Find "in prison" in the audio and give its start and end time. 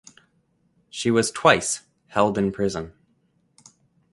2.35-2.93